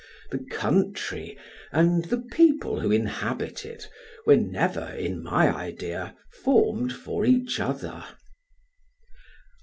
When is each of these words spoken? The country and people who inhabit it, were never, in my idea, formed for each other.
The 0.31 0.39
country 0.49 1.37
and 1.71 2.27
people 2.31 2.79
who 2.79 2.91
inhabit 2.91 3.63
it, 3.63 3.87
were 4.25 4.35
never, 4.35 4.85
in 4.85 5.21
my 5.21 5.47
idea, 5.55 6.15
formed 6.31 6.91
for 6.91 7.23
each 7.23 7.59
other. 7.59 8.03